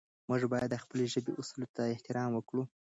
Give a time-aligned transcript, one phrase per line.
[0.29, 2.63] موږ باید د خپلې ژبې اصولو ته احترام وکړو.